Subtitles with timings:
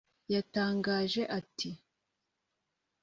[0.33, 1.69] yatangaje ati